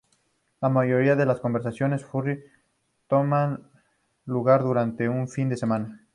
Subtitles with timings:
[0.61, 2.43] La mayoría de las convenciones furry
[3.05, 3.69] toman
[4.25, 6.07] lugar durante un fin de semana.